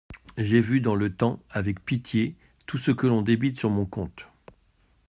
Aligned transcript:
J'ai 0.35 0.61
vu 0.61 0.81
dans 0.81 0.95
le 0.95 1.15
temps 1.15 1.43
avec 1.51 1.85
pitié 1.85 2.35
tout 2.65 2.79
ce 2.79 2.89
que 2.89 3.05
l'on 3.05 3.21
débite 3.21 3.59
sur 3.59 3.69
mon 3.69 3.85
compte. 3.85 4.25